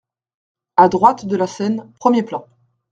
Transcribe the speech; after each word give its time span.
A 0.77 0.89
droite 0.89 1.27
de 1.27 1.35
la 1.37 1.45
scène, 1.45 1.87
premier 1.99 2.23
plan. 2.23 2.47